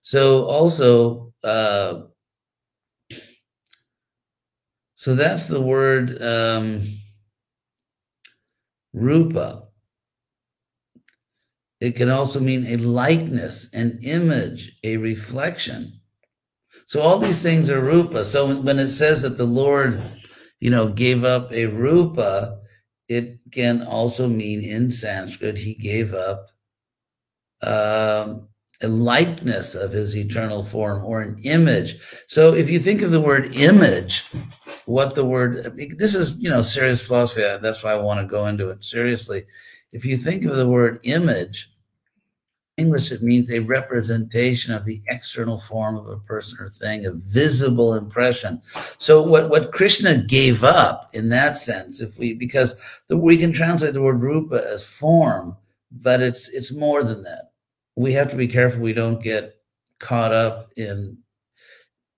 So, 0.00 0.46
also, 0.46 1.32
uh, 1.44 2.02
so 4.96 5.14
that's 5.14 5.46
the 5.46 5.60
word 5.60 6.22
um, 6.22 6.98
rupa. 8.92 9.64
It 11.80 11.96
can 11.96 12.08
also 12.08 12.38
mean 12.38 12.64
a 12.66 12.76
likeness, 12.76 13.68
an 13.74 13.98
image, 14.02 14.72
a 14.84 14.96
reflection. 14.96 16.00
So 16.86 17.00
all 17.00 17.18
these 17.18 17.42
things 17.42 17.68
are 17.68 17.80
rupa. 17.80 18.24
So 18.24 18.54
when 18.54 18.78
it 18.78 18.88
says 18.88 19.22
that 19.22 19.36
the 19.36 19.46
Lord, 19.46 20.00
you 20.60 20.70
know, 20.70 20.88
gave 20.88 21.24
up 21.24 21.52
a 21.52 21.66
rupa, 21.66 22.60
it 23.12 23.38
can 23.50 23.82
also 23.82 24.28
mean 24.28 24.62
in 24.62 24.90
Sanskrit 24.90 25.58
he 25.58 25.74
gave 25.74 26.14
up 26.14 26.48
um, 27.62 28.48
a 28.82 28.88
likeness 28.88 29.74
of 29.74 29.92
his 29.92 30.16
eternal 30.16 30.64
form 30.64 31.04
or 31.04 31.20
an 31.20 31.38
image. 31.44 31.98
So 32.26 32.54
if 32.54 32.68
you 32.68 32.80
think 32.80 33.02
of 33.02 33.10
the 33.10 33.20
word 33.20 33.54
image, 33.54 34.24
what 34.86 35.14
the 35.14 35.24
word, 35.24 35.76
this 35.98 36.14
is, 36.14 36.40
you 36.40 36.50
know, 36.50 36.62
serious 36.62 37.02
philosophy. 37.02 37.42
That's 37.60 37.82
why 37.84 37.92
I 37.92 37.96
want 37.96 38.20
to 38.20 38.26
go 38.26 38.46
into 38.46 38.70
it 38.70 38.84
seriously. 38.84 39.44
If 39.92 40.04
you 40.04 40.16
think 40.16 40.44
of 40.44 40.56
the 40.56 40.68
word 40.68 41.00
image, 41.04 41.70
English, 42.78 43.12
it 43.12 43.22
means 43.22 43.50
a 43.50 43.58
representation 43.58 44.72
of 44.72 44.84
the 44.84 45.02
external 45.08 45.58
form 45.60 45.96
of 45.96 46.08
a 46.08 46.16
person 46.18 46.58
or 46.58 46.70
thing, 46.70 47.04
a 47.04 47.12
visible 47.12 47.94
impression. 47.94 48.62
So 48.98 49.22
what, 49.22 49.50
what 49.50 49.72
Krishna 49.72 50.24
gave 50.24 50.64
up 50.64 51.10
in 51.12 51.28
that 51.28 51.56
sense, 51.56 52.00
if 52.00 52.16
we, 52.18 52.32
because 52.34 52.74
the, 53.08 53.16
we 53.16 53.36
can 53.36 53.52
translate 53.52 53.92
the 53.92 54.02
word 54.02 54.22
rupa 54.22 54.64
as 54.66 54.84
form, 54.84 55.56
but 55.90 56.22
it's, 56.22 56.48
it's 56.48 56.72
more 56.72 57.02
than 57.02 57.22
that 57.24 57.52
we 57.96 58.12
have 58.12 58.30
to 58.30 58.36
be 58.36 58.48
careful 58.48 58.80
we 58.80 58.92
don't 58.92 59.22
get 59.22 59.56
caught 59.98 60.32
up 60.32 60.70
in 60.76 61.18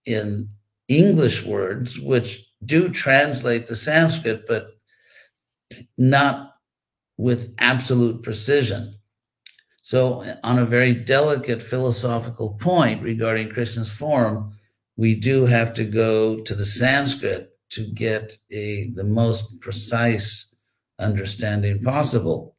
in 0.07 0.49
English 0.89 1.45
words, 1.45 1.99
which 1.99 2.47
do 2.65 2.91
translate 2.91 3.67
the 3.67 3.77
Sanskrit, 3.77 4.47
but 4.47 4.79
not 5.97 6.57
with 7.17 7.55
absolute 7.59 8.23
precision. 8.23 8.95
So, 9.85 10.25
on 10.43 10.59
a 10.59 10.65
very 10.65 10.95
delicate 10.95 11.63
philosophical 11.63 12.55
point 12.55 13.03
regarding 13.03 13.51
Krishna's 13.51 13.93
form, 13.93 14.57
we 14.97 15.15
do 15.15 15.45
have 15.45 15.75
to 15.75 15.85
go 15.85 16.41
to 16.41 16.55
the 16.55 16.65
Sanskrit 16.65 17.51
to 17.73 17.93
get 17.93 18.35
a 18.51 18.91
the 18.95 19.05
most 19.05 19.61
precise 19.61 20.55
understanding 20.99 21.83
possible. 21.83 22.57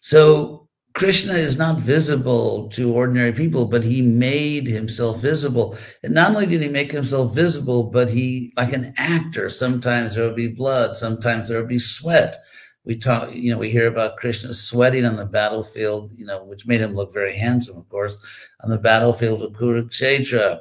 So, 0.00 0.68
Krishna 0.94 1.34
is 1.34 1.56
not 1.56 1.78
visible 1.78 2.68
to 2.70 2.92
ordinary 2.92 3.32
people, 3.32 3.64
but 3.66 3.84
he 3.84 4.02
made 4.02 4.66
himself 4.66 5.20
visible. 5.20 5.78
And 6.02 6.12
not 6.12 6.34
only 6.34 6.46
did 6.46 6.62
he 6.62 6.70
make 6.70 6.90
himself 6.90 7.36
visible, 7.36 7.84
but 7.84 8.10
he, 8.10 8.52
like 8.56 8.72
an 8.72 8.94
actor, 8.96 9.48
sometimes 9.48 10.16
there 10.16 10.24
will 10.24 10.34
be 10.34 10.48
blood, 10.48 10.96
sometimes 10.96 11.48
there 11.48 11.60
will 11.60 11.68
be 11.68 11.78
sweat. 11.78 12.36
We 12.84 12.96
talk, 12.96 13.32
you 13.32 13.52
know, 13.52 13.58
we 13.58 13.70
hear 13.70 13.86
about 13.86 14.16
Krishna 14.16 14.52
sweating 14.52 15.04
on 15.04 15.16
the 15.16 15.24
battlefield, 15.24 16.10
you 16.14 16.26
know, 16.26 16.42
which 16.42 16.66
made 16.66 16.80
him 16.80 16.94
look 16.94 17.12
very 17.12 17.36
handsome, 17.36 17.76
of 17.76 17.88
course, 17.88 18.18
on 18.62 18.70
the 18.70 18.78
battlefield 18.78 19.42
of 19.42 19.52
Kurukshetra, 19.52 20.60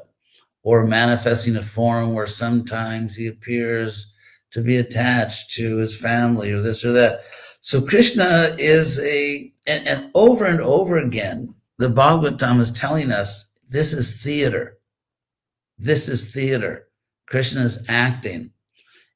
or 0.63 0.85
manifesting 0.85 1.55
a 1.55 1.63
form 1.63 2.13
where 2.13 2.27
sometimes 2.27 3.15
he 3.15 3.27
appears 3.27 4.13
to 4.51 4.61
be 4.61 4.77
attached 4.77 5.51
to 5.55 5.77
his 5.77 5.97
family 5.97 6.51
or 6.51 6.61
this 6.61 6.85
or 6.85 6.91
that. 6.91 7.21
So 7.61 7.81
Krishna 7.81 8.55
is 8.59 8.99
a, 8.99 9.51
and, 9.65 9.87
and 9.87 10.11
over 10.13 10.45
and 10.45 10.61
over 10.61 10.97
again, 10.97 11.55
the 11.77 11.87
Bhagavatam 11.87 12.59
is 12.59 12.71
telling 12.71 13.11
us 13.11 13.51
this 13.69 13.93
is 13.93 14.21
theater. 14.21 14.77
This 15.79 16.07
is 16.07 16.31
theater. 16.31 16.87
Krishna 17.27 17.61
is 17.61 17.83
acting. 17.87 18.51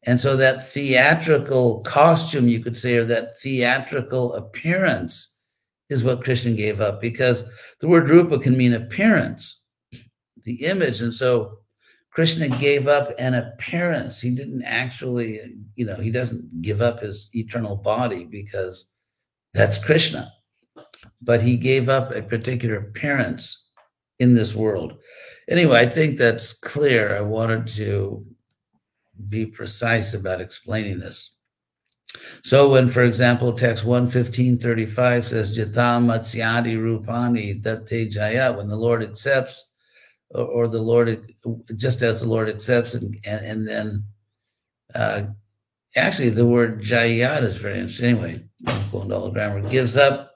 And 0.05 0.19
so 0.19 0.35
that 0.35 0.71
theatrical 0.71 1.81
costume, 1.81 2.47
you 2.47 2.59
could 2.59 2.77
say, 2.77 2.97
or 2.97 3.03
that 3.05 3.39
theatrical 3.41 4.35
appearance 4.35 5.35
is 5.89 6.03
what 6.03 6.23
Krishna 6.23 6.51
gave 6.51 6.81
up 6.81 7.01
because 7.01 7.43
the 7.79 7.87
word 7.87 8.09
rupa 8.09 8.39
can 8.39 8.57
mean 8.57 8.73
appearance, 8.73 9.63
the 10.43 10.65
image. 10.65 11.01
And 11.01 11.13
so 11.13 11.59
Krishna 12.11 12.49
gave 12.49 12.87
up 12.87 13.13
an 13.19 13.33
appearance. 13.33 14.21
He 14.21 14.31
didn't 14.31 14.63
actually, 14.63 15.39
you 15.75 15.85
know, 15.85 15.95
he 15.95 16.11
doesn't 16.11 16.61
give 16.61 16.81
up 16.81 17.01
his 17.01 17.29
eternal 17.33 17.75
body 17.75 18.25
because 18.25 18.87
that's 19.53 19.77
Krishna. 19.77 20.31
But 21.21 21.41
he 21.41 21.55
gave 21.55 21.89
up 21.89 22.11
a 22.11 22.21
particular 22.21 22.77
appearance 22.77 23.69
in 24.19 24.33
this 24.33 24.55
world. 24.55 24.97
Anyway, 25.49 25.79
I 25.79 25.85
think 25.85 26.17
that's 26.17 26.53
clear. 26.53 27.15
I 27.15 27.21
wanted 27.21 27.67
to 27.67 28.25
be 29.29 29.45
precise 29.45 30.13
about 30.13 30.41
explaining 30.41 30.99
this. 30.99 31.35
So 32.43 32.69
when, 32.69 32.89
for 32.89 33.03
example, 33.03 33.51
text 33.51 33.83
115.35 33.83 35.23
says, 35.23 35.57
Jatam 35.57 36.05
Matsyadi 36.05 36.77
Rupani 36.77 37.61
Datte 37.61 38.09
Jaya, 38.09 38.53
when 38.53 38.67
the 38.67 38.75
Lord 38.75 39.03
accepts 39.03 39.71
or, 40.29 40.45
or 40.45 40.67
the 40.67 40.81
Lord, 40.81 41.33
just 41.75 42.01
as 42.01 42.21
the 42.21 42.27
Lord 42.27 42.47
accepts 42.47 42.93
and, 42.93 43.19
and, 43.25 43.45
and 43.45 43.67
then 43.67 44.03
uh, 44.93 45.23
actually, 45.95 46.29
the 46.29 46.45
word 46.45 46.81
jayat 46.81 47.43
is 47.43 47.57
very 47.57 47.79
interesting. 47.79 48.17
Anyway, 48.17 48.43
going 48.91 49.09
to 49.09 49.15
all 49.15 49.31
grammar, 49.31 49.61
gives 49.69 49.97
up 49.97 50.31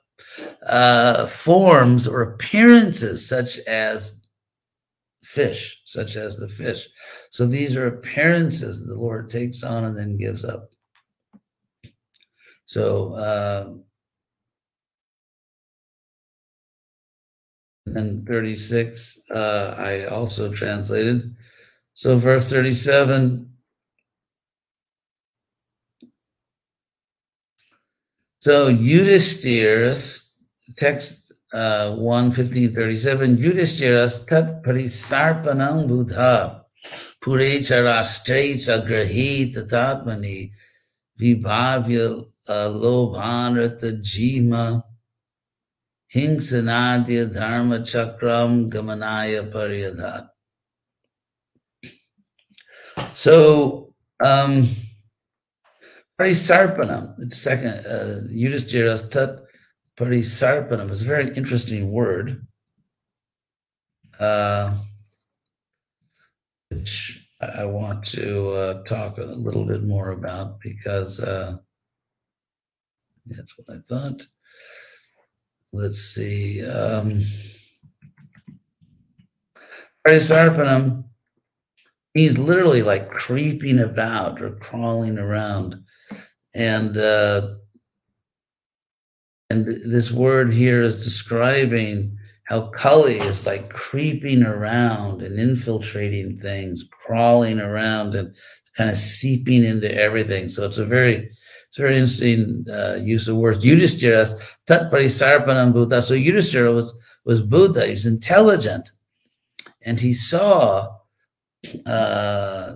uh, 0.66 1.26
forms 1.28 2.08
or 2.08 2.22
appearances 2.22 3.28
such 3.28 3.58
as 3.60 4.19
fish, 5.30 5.80
such 5.86 6.16
as 6.16 6.38
the 6.38 6.50
fish. 6.50 6.88
So 7.30 7.46
these 7.46 7.76
are 7.76 7.86
appearances 7.86 8.84
the 8.84 8.96
Lord 8.96 9.30
takes 9.30 9.62
on 9.62 9.84
and 9.84 9.96
then 9.96 10.18
gives 10.18 10.44
up. 10.44 10.72
So, 12.66 13.14
uh, 13.14 13.74
and 17.86 18.28
36, 18.28 19.20
uh, 19.34 19.76
I 19.78 20.06
also 20.06 20.52
translated. 20.52 21.36
So, 21.94 22.18
verse 22.18 22.50
37. 22.50 23.52
So, 28.40 28.74
Yudhisthira, 28.74 29.94
text 30.78 31.29
uh, 31.54 31.96
1 31.96 32.32
15 32.32 32.74
37, 32.74 33.38
Yudhisthira 33.38 34.28
tat 34.28 34.64
parisarpanam 34.64 35.88
buddha. 35.88 36.66
Purecha 37.22 37.84
rastrecha 37.84 38.86
grahi 38.88 39.54
tatatmani. 39.54 40.52
Vibhavya 41.20 42.26
uh, 42.48 42.52
lobhanrata 42.52 44.02
jima 44.02 44.84
Hingsanadya 46.14 47.32
Dharma 47.34 47.80
Chakram 47.80 48.70
Gamanaya 48.70 49.52
Pariyadhat. 49.52 50.30
So, 53.16 53.94
um, 54.24 54.70
Parisarpanam, 56.20 57.16
the 57.18 57.36
second, 57.36 57.86
uh, 57.86 58.28
Yudhishthira's 58.30 59.08
Tat 59.10 59.42
Parisarpanam 60.00 60.90
is 60.92 61.02
a 61.02 61.06
very 61.06 61.36
interesting 61.36 61.92
word, 61.92 62.48
uh, 64.20 64.78
which 66.70 67.28
I 67.42 67.66
want 67.66 68.06
to 68.08 68.50
uh, 68.52 68.84
talk 68.84 69.18
a 69.18 69.24
little 69.24 69.66
bit 69.66 69.84
more 69.84 70.12
about 70.12 70.62
because 70.62 71.20
uh, 71.20 71.58
that's 73.26 73.58
what 73.58 73.70
I 73.70 73.80
thought 73.88 74.26
let's 75.72 76.00
see. 76.00 76.66
Um, 76.66 77.26
Parisarpanam 80.08 81.04
he's 82.14 82.38
literally 82.38 82.82
like 82.82 83.10
creeping 83.12 83.80
about 83.80 84.42
or 84.42 84.52
crawling 84.56 85.18
around. 85.18 85.84
And 86.54 86.98
uh, 86.98 87.56
and 89.50 89.66
this 89.86 90.12
word 90.12 90.54
here 90.54 90.82
is 90.82 91.04
describing 91.04 92.18
how 92.44 92.68
Kali 92.70 93.16
is 93.16 93.46
like 93.46 93.70
creeping 93.70 94.44
around 94.44 95.22
and 95.22 95.40
infiltrating 95.40 96.36
things, 96.38 96.84
crawling 96.92 97.60
around 97.60 98.16
and 98.16 98.36
kind 98.76 98.90
of 98.90 98.98
seeping 98.98 99.64
into 99.64 99.94
everything. 99.94 100.50
So 100.50 100.66
it's 100.66 100.78
a 100.78 100.86
very 100.86 101.32
it's 101.70 101.78
a 101.78 101.82
very 101.82 101.98
interesting 101.98 102.66
uh, 102.72 102.98
use 103.00 103.28
of 103.28 103.38
words. 103.38 103.64
Yudhishthira, 103.64 104.26
tat 104.66 104.92
parisarpanam 104.92 105.74
Buddha. 105.74 106.02
So 106.02 106.16
Yudhishthira 106.16 106.72
was, 106.72 106.92
was 107.26 107.44
Buddha. 107.44 107.86
He 107.86 107.92
was 107.92 108.08
intelligent. 108.08 108.90
And 109.84 110.00
he 110.00 110.14
saw 110.14 110.96
uh, 111.86 112.76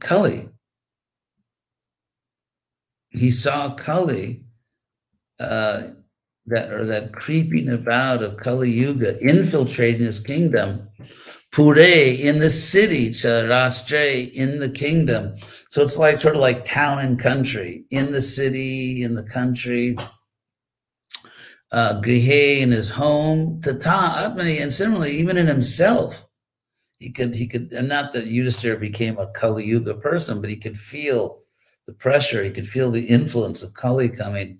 Kali. 0.00 0.48
He 3.10 3.30
saw 3.30 3.74
Kali, 3.74 4.45
uh, 5.40 5.82
that 6.46 6.72
or 6.72 6.84
that 6.86 7.12
creeping 7.12 7.68
about 7.68 8.22
of 8.22 8.36
Kali 8.36 8.70
Yuga, 8.70 9.18
infiltrating 9.20 10.06
his 10.06 10.20
kingdom. 10.20 10.88
Pure 11.52 11.78
in 11.78 12.38
the 12.38 12.50
city, 12.50 13.10
Charastre 13.10 14.32
in 14.34 14.58
the 14.60 14.68
kingdom. 14.68 15.36
So 15.70 15.82
it's 15.82 15.96
like 15.96 16.20
sort 16.20 16.36
of 16.36 16.40
like 16.40 16.64
town 16.64 16.98
and 16.98 17.18
country, 17.18 17.84
in 17.90 18.12
the 18.12 18.22
city, 18.22 19.02
in 19.02 19.14
the 19.14 19.24
country. 19.24 19.96
Uh, 21.72 22.00
Grihe 22.00 22.60
in 22.60 22.70
his 22.70 22.88
home, 22.88 23.60
Tata 23.60 24.28
Atmani, 24.28 24.62
and 24.62 24.72
similarly, 24.72 25.12
even 25.12 25.36
in 25.36 25.46
himself, 25.46 26.26
he 26.98 27.10
could 27.10 27.34
he 27.34 27.46
could, 27.46 27.72
and 27.72 27.88
not 27.88 28.12
that 28.12 28.26
Yudhisthira 28.26 28.78
became 28.78 29.18
a 29.18 29.26
Kali 29.32 29.64
Yuga 29.64 29.94
person, 29.94 30.40
but 30.40 30.48
he 30.48 30.56
could 30.56 30.78
feel 30.78 31.40
the 31.86 31.92
pressure, 31.92 32.44
he 32.44 32.50
could 32.50 32.68
feel 32.68 32.90
the 32.90 33.04
influence 33.04 33.62
of 33.62 33.74
Kali 33.74 34.08
coming, 34.08 34.58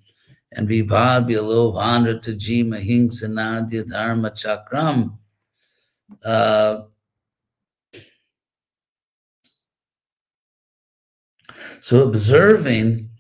and 0.53 0.69
Vibhabya 0.69 1.41
Lobhandra 1.41 2.23
Tajima 2.23 2.81
Hingsanadya 2.85 3.89
Dharma 3.89 4.31
Chakram. 4.31 5.19
Uh, 6.25 6.83
So 11.87 12.03
observing 12.03 13.11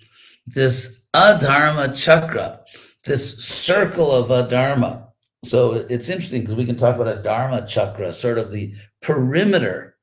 this 0.44 1.06
adharma 1.14 1.96
chakra, 1.96 2.62
this 3.04 3.38
circle 3.44 4.10
of 4.10 4.30
adharma. 4.30 5.06
So 5.44 5.74
it's 5.74 6.08
interesting 6.08 6.40
because 6.40 6.56
we 6.56 6.64
can 6.64 6.74
talk 6.76 6.96
about 6.96 7.16
a 7.16 7.22
dharma 7.22 7.64
chakra, 7.68 8.12
sort 8.12 8.38
of 8.38 8.50
the 8.50 8.74
perimeter. 9.02 9.96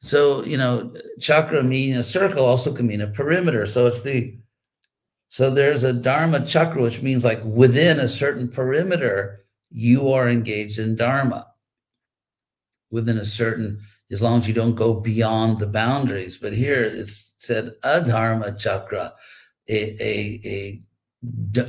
So, 0.00 0.44
you 0.44 0.58
know, 0.58 0.94
chakra 1.20 1.62
meaning 1.62 1.96
a 1.96 2.02
circle 2.02 2.44
also 2.44 2.70
can 2.74 2.86
mean 2.86 3.00
a 3.00 3.06
perimeter. 3.06 3.64
So 3.64 3.86
it's 3.86 4.02
the 4.02 4.36
so 5.32 5.48
there's 5.48 5.82
a 5.82 5.94
dharma 5.94 6.44
chakra, 6.44 6.82
which 6.82 7.00
means 7.00 7.24
like 7.24 7.42
within 7.42 7.98
a 7.98 8.06
certain 8.06 8.48
perimeter, 8.48 9.46
you 9.70 10.10
are 10.10 10.28
engaged 10.28 10.78
in 10.78 10.94
dharma. 10.94 11.46
Within 12.90 13.16
a 13.16 13.24
certain, 13.24 13.80
as 14.10 14.20
long 14.20 14.42
as 14.42 14.46
you 14.46 14.52
don't 14.52 14.74
go 14.74 14.92
beyond 14.92 15.58
the 15.58 15.66
boundaries. 15.66 16.36
But 16.36 16.52
here 16.52 16.84
it's 16.84 17.32
said 17.38 17.72
adharma 17.82 18.58
chakra, 18.58 19.14
a, 19.70 20.04
a, 20.04 20.42
a, 20.44 20.82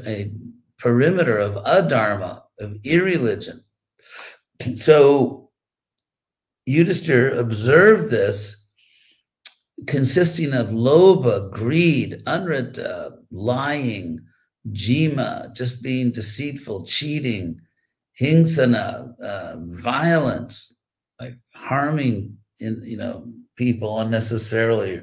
a 0.06 0.32
perimeter 0.78 1.38
of 1.38 1.56
adharma, 1.64 2.42
of 2.60 2.76
irreligion. 2.84 3.64
So 4.76 5.52
Yudhisthira 6.68 7.38
observed 7.38 8.12
this 8.12 8.68
consisting 9.88 10.54
of 10.54 10.68
loba, 10.68 11.50
greed, 11.50 12.24
anrata, 12.26 13.23
lying, 13.34 14.20
jima, 14.72 15.54
just 15.54 15.84
being 15.84 16.12
deceitful, 16.12 16.86
cheating, 16.86 17.60
hingsana, 18.20 19.20
uh, 19.20 19.56
violence, 19.58 20.74
like 21.20 21.36
harming 21.54 22.38
in 22.60 22.82
you 22.84 22.96
know 22.96 23.28
people 23.58 24.00
unnecessarily, 24.00 25.02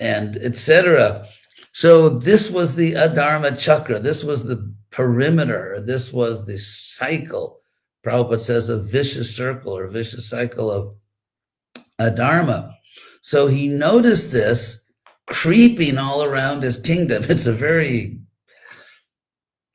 and 0.00 0.36
etc. 0.36 1.26
So 1.72 2.08
this 2.08 2.50
was 2.50 2.76
the 2.76 2.92
Adharma 2.92 3.58
chakra. 3.58 3.98
This 3.98 4.22
was 4.22 4.44
the 4.44 4.74
perimeter. 4.90 5.82
This 5.84 6.12
was 6.12 6.44
the 6.46 6.58
cycle. 6.58 7.60
Prabhupada 8.04 8.40
says 8.40 8.68
a 8.68 8.82
vicious 8.82 9.34
circle 9.34 9.76
or 9.76 9.88
vicious 9.88 10.28
cycle 10.28 10.70
of 10.70 10.94
Adharma. 12.00 12.74
So 13.22 13.46
he 13.46 13.68
noticed 13.68 14.30
this 14.30 14.83
creeping 15.26 15.98
all 15.98 16.22
around 16.24 16.62
his 16.62 16.78
kingdom. 16.78 17.24
It's 17.28 17.46
a 17.46 17.52
very 17.52 18.18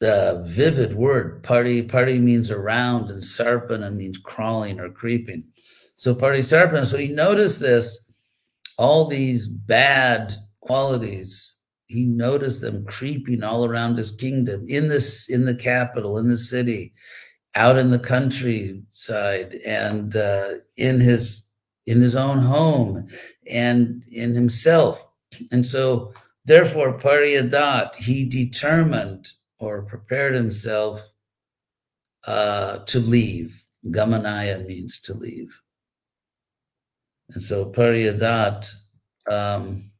uh, 0.01 0.41
vivid 0.43 0.95
word. 0.95 1.43
Party, 1.43 1.81
party 1.83 2.19
means 2.19 2.51
around, 2.51 3.09
and 3.09 3.21
sarpana 3.21 3.93
means 3.93 4.17
crawling 4.17 4.79
or 4.79 4.89
creeping. 4.89 5.43
So 5.95 6.15
party 6.15 6.39
sarpana. 6.39 6.87
So 6.87 6.97
he 6.97 7.09
noticed 7.09 7.59
this 7.59 8.11
all 8.77 9.07
these 9.07 9.47
bad 9.47 10.33
qualities 10.61 11.59
he 11.89 12.05
noticed 12.05 12.61
them 12.61 12.85
creeping 12.85 13.43
all 13.43 13.65
around 13.65 13.97
his 13.97 14.11
kingdom 14.11 14.65
in 14.69 14.87
this 14.87 15.27
in 15.29 15.43
the 15.43 15.55
capital 15.55 16.17
in 16.17 16.27
the 16.27 16.37
city 16.37 16.93
out 17.55 17.77
in 17.77 17.89
the 17.89 17.99
countryside 17.99 19.59
and 19.65 20.15
uh, 20.15 20.51
in 20.77 20.99
his 20.99 21.49
in 21.87 21.99
his 21.99 22.15
own 22.15 22.37
home 22.37 23.07
and 23.49 24.05
in 24.11 24.33
himself 24.33 25.08
and 25.51 25.65
so 25.65 26.13
therefore 26.45 26.97
pariyadat 26.99 27.95
he 27.95 28.25
determined 28.25 29.31
or 29.59 29.83
prepared 29.83 30.33
himself 30.33 31.05
uh, 32.27 32.79
to 32.79 32.99
leave 32.99 33.63
gamanaya 33.87 34.65
means 34.65 34.99
to 34.99 35.13
leave 35.13 35.61
and 37.31 37.43
so 37.43 37.65
Pariyadat, 37.65 38.71
um, 39.31 39.91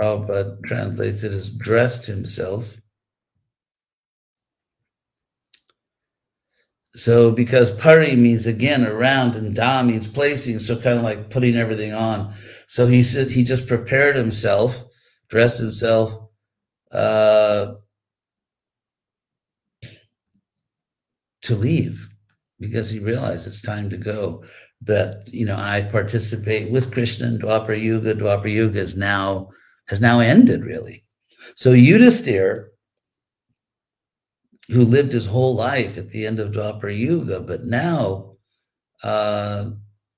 Prabhupada 0.00 0.62
translates 0.64 1.24
it 1.24 1.32
as 1.32 1.48
dressed 1.48 2.06
himself. 2.06 2.76
So 6.96 7.30
because 7.30 7.70
pari 7.72 8.16
means 8.16 8.46
again 8.46 8.86
around 8.86 9.36
and 9.36 9.54
da 9.54 9.82
means 9.82 10.06
placing, 10.06 10.58
so 10.58 10.76
kind 10.76 10.96
of 10.96 11.04
like 11.04 11.28
putting 11.28 11.54
everything 11.54 11.92
on. 11.92 12.34
So 12.68 12.86
he 12.86 13.02
said 13.02 13.28
he 13.28 13.44
just 13.44 13.66
prepared 13.66 14.16
himself, 14.16 14.82
dressed 15.28 15.58
himself, 15.58 16.18
uh, 16.90 17.74
to 21.42 21.54
leave 21.54 22.08
because 22.58 22.88
he 22.88 22.98
realized 22.98 23.46
it's 23.46 23.60
time 23.60 23.90
to 23.90 23.98
go. 23.98 24.44
That 24.82 25.28
you 25.32 25.44
know, 25.44 25.56
I 25.56 25.82
participate 25.82 26.70
with 26.70 26.92
Krishna 26.92 27.28
in 27.28 27.38
Dwapara 27.38 27.80
Yuga. 27.80 28.14
Dwapara 28.14 28.50
Yuga 28.50 28.80
is 28.80 28.96
now 28.96 29.50
has 29.88 30.00
now 30.00 30.20
ended, 30.20 30.64
really. 30.64 31.04
So 31.56 31.72
Yudhisthira, 31.72 32.66
who 34.68 34.84
lived 34.84 35.12
his 35.12 35.26
whole 35.26 35.54
life 35.54 35.96
at 35.96 36.10
the 36.10 36.26
end 36.26 36.40
of 36.40 36.52
Dwapara 36.52 36.96
Yuga, 36.96 37.40
but 37.40 37.64
now 37.64 38.36
uh, 39.02 39.70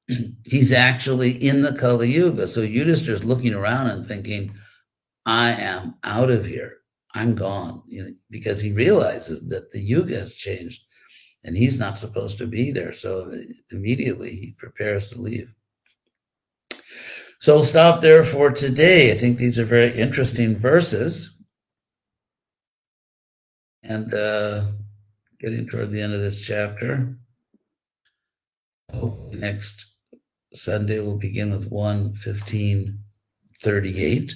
he's 0.45 0.73
actually 0.73 1.33
in 1.33 1.63
the 1.63 1.73
Kali 1.75 2.11
Yuga. 2.11 2.49
So 2.49 2.61
Yudhisthira 2.61 3.11
is 3.11 3.25
looking 3.25 3.55
around 3.55 3.89
and 3.89 4.07
thinking, 4.07 4.55
I 5.27 5.51
am 5.51 5.97
out 6.05 6.31
of 6.31 6.47
here. 6.47 6.79
I'm 7.15 7.35
gone, 7.35 7.83
you 7.87 8.03
know, 8.03 8.11
because 8.31 8.61
he 8.61 8.73
realizes 8.73 9.49
that 9.49 9.71
the 9.73 9.81
Yuga 9.81 10.19
has 10.19 10.35
changed 10.35 10.83
and 11.45 11.57
he's 11.57 11.79
not 11.79 11.99
supposed 11.99 12.39
to 12.39 12.47
be 12.47 12.71
there. 12.71 12.93
So 12.93 13.33
immediately 13.71 14.31
he 14.31 14.55
prepares 14.59 15.11
to 15.11 15.21
leave. 15.21 15.53
So 17.41 17.55
we'll 17.55 17.65
stop 17.65 18.03
there 18.03 18.25
for 18.25 18.51
today. 18.51 19.13
I 19.13 19.17
think 19.17 19.39
these 19.39 19.59
are 19.59 19.65
very 19.65 19.97
interesting 19.97 20.57
verses. 20.57 21.38
And 23.89 24.13
uh, 24.13 24.65
getting 25.41 25.67
toward 25.67 25.91
the 25.91 26.03
end 26.03 26.13
of 26.13 26.21
this 26.21 26.41
chapter. 26.41 27.17
Next 29.33 29.95
Sunday 30.53 31.01
we'll 31.01 31.17
begin 31.17 31.51
with 31.51 31.71
1 31.71 32.15
15 32.17 32.99
38. 33.61 34.35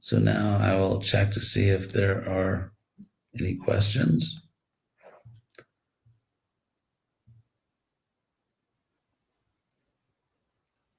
So 0.00 0.18
now 0.18 0.58
I 0.58 0.74
will 0.76 1.00
check 1.00 1.32
to 1.32 1.40
see 1.40 1.70
if 1.70 1.92
there 1.92 2.28
are 2.28 2.72
any 3.40 3.56
questions. 3.56 4.40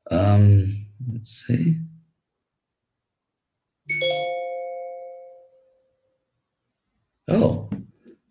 Um, 0.09 0.87
let's 1.11 1.45
see. 1.47 1.77
Oh, 7.27 7.69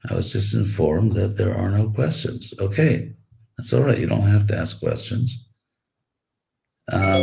I 0.09 0.15
was 0.15 0.33
just 0.33 0.55
informed 0.55 1.15
that 1.15 1.37
there 1.37 1.57
are 1.57 1.71
no 1.71 1.91
questions. 1.91 2.53
Okay, 2.61 3.13
that's 3.59 3.73
all 3.73 3.83
right. 3.83 3.99
You 3.99 4.07
don't 4.07 4.23
have 4.23 4.47
to 4.49 4.57
ask 4.57 4.79
questions. 4.81 5.37
Um, 6.93 7.23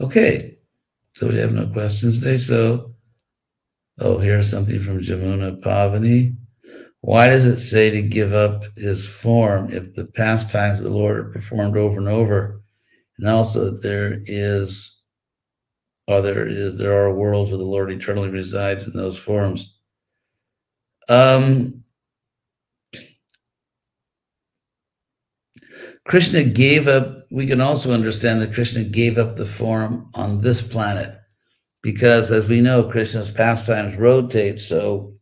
okay, 0.00 0.58
so 1.14 1.28
we 1.28 1.38
have 1.38 1.52
no 1.52 1.66
questions 1.66 2.18
today. 2.18 2.38
So 2.38 2.94
Oh, 3.98 4.18
here's 4.18 4.50
something 4.50 4.80
from 4.80 5.00
Jamuna 5.00 5.60
Pavani. 5.60 6.36
Why 7.06 7.28
does 7.28 7.46
it 7.46 7.58
say 7.58 7.88
to 7.90 8.02
give 8.02 8.34
up 8.34 8.64
his 8.76 9.06
form 9.06 9.72
if 9.72 9.94
the 9.94 10.06
pastimes 10.06 10.80
of 10.80 10.86
the 10.86 10.90
Lord 10.90 11.18
are 11.18 11.30
performed 11.30 11.76
over 11.76 11.98
and 11.98 12.08
over? 12.08 12.62
And 13.16 13.28
also 13.28 13.66
that 13.66 13.80
there 13.80 14.22
is, 14.26 14.92
or 16.08 16.20
there 16.20 16.48
is, 16.48 16.76
there 16.76 17.00
are 17.00 17.14
worlds 17.14 17.52
where 17.52 17.58
the 17.58 17.64
Lord 17.64 17.92
eternally 17.92 18.30
resides 18.30 18.88
in 18.88 18.92
those 18.94 19.16
forms. 19.16 19.78
Um, 21.08 21.84
Krishna 26.08 26.42
gave 26.42 26.88
up, 26.88 27.28
we 27.30 27.46
can 27.46 27.60
also 27.60 27.92
understand 27.92 28.42
that 28.42 28.52
Krishna 28.52 28.82
gave 28.82 29.16
up 29.16 29.36
the 29.36 29.46
form 29.46 30.10
on 30.14 30.40
this 30.40 30.60
planet 30.60 31.16
because 31.84 32.32
as 32.32 32.48
we 32.48 32.60
know, 32.60 32.82
Krishna's 32.82 33.30
pastimes 33.30 33.94
rotate. 33.94 34.58
So 34.58 35.15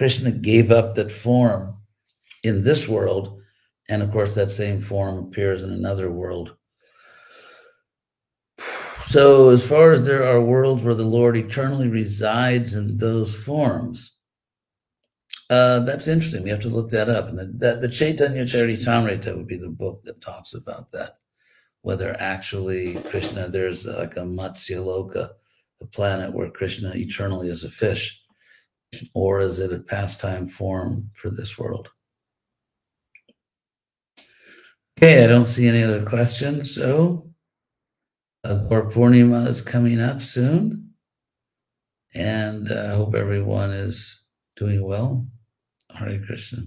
Krishna 0.00 0.30
gave 0.30 0.70
up 0.70 0.94
that 0.94 1.12
form 1.12 1.76
in 2.42 2.62
this 2.62 2.88
world. 2.88 3.42
And 3.90 4.02
of 4.02 4.10
course, 4.10 4.34
that 4.34 4.50
same 4.50 4.80
form 4.80 5.18
appears 5.18 5.62
in 5.62 5.70
another 5.70 6.10
world. 6.10 6.56
So, 9.08 9.50
as 9.50 9.62
far 9.66 9.92
as 9.92 10.06
there 10.06 10.24
are 10.26 10.40
worlds 10.40 10.82
where 10.82 10.94
the 10.94 11.04
Lord 11.04 11.36
eternally 11.36 11.88
resides 11.88 12.72
in 12.72 12.96
those 12.96 13.36
forms, 13.44 14.16
uh, 15.50 15.80
that's 15.80 16.08
interesting. 16.08 16.44
We 16.44 16.48
have 16.48 16.60
to 16.60 16.70
look 16.70 16.88
that 16.92 17.10
up. 17.10 17.28
And 17.28 17.38
the, 17.38 17.44
the, 17.44 17.80
the 17.80 17.88
Chaitanya 17.92 18.44
Charitamrita 18.44 19.36
would 19.36 19.48
be 19.48 19.58
the 19.58 19.68
book 19.68 20.02
that 20.04 20.22
talks 20.22 20.54
about 20.54 20.90
that 20.92 21.16
whether 21.82 22.16
actually 22.18 22.94
Krishna, 23.10 23.48
there's 23.48 23.84
like 23.84 24.16
a 24.16 24.20
Matsya 24.20 24.78
Loka, 24.78 25.30
a 25.82 25.86
planet 25.86 26.32
where 26.32 26.50
Krishna 26.50 26.92
eternally 26.94 27.50
is 27.50 27.64
a 27.64 27.70
fish, 27.70 28.19
or 29.14 29.40
is 29.40 29.58
it 29.60 29.72
a 29.72 29.78
pastime 29.78 30.48
form 30.48 31.10
for 31.14 31.30
this 31.30 31.58
world? 31.58 31.88
Okay, 34.98 35.24
I 35.24 35.26
don't 35.26 35.48
see 35.48 35.66
any 35.66 35.82
other 35.82 36.04
questions. 36.04 36.74
So, 36.74 37.30
uh, 38.44 38.56
is 39.46 39.62
coming 39.62 40.00
up 40.00 40.22
soon. 40.22 40.90
And 42.14 42.70
uh, 42.70 42.74
I 42.74 42.78
uh, 42.78 42.96
hope 42.96 43.14
everyone 43.14 43.70
is 43.70 44.24
doing 44.56 44.82
well. 44.82 45.26
Hare 45.94 46.20
Krishna. 46.20 46.62